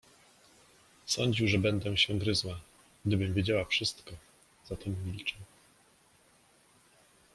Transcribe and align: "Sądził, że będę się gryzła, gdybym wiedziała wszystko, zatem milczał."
"Sądził, 1.05 1.47
że 1.47 1.57
będę 1.59 1.97
się 1.97 2.19
gryzła, 2.19 2.59
gdybym 3.05 3.33
wiedziała 3.33 3.65
wszystko, 3.65 4.11
zatem 4.65 4.95
milczał." 5.05 5.39